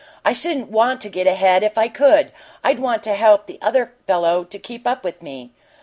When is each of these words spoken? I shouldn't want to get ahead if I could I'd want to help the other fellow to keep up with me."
I 0.25 0.33
shouldn't 0.33 0.71
want 0.71 0.99
to 1.01 1.09
get 1.09 1.27
ahead 1.27 1.61
if 1.61 1.77
I 1.77 1.87
could 1.87 2.31
I'd 2.63 2.79
want 2.79 3.03
to 3.03 3.13
help 3.13 3.45
the 3.45 3.59
other 3.61 3.93
fellow 4.07 4.43
to 4.43 4.57
keep 4.57 4.87
up 4.87 5.03
with 5.03 5.21
me." 5.21 5.51